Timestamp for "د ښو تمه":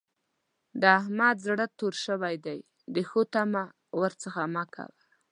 2.95-3.63